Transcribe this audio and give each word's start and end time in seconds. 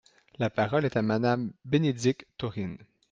La 0.39 0.49
parole 0.49 0.85
est 0.85 0.97
à 0.97 1.03
Madame 1.03 1.51
Bénédicte 1.63 2.25
Taurine. 2.39 2.79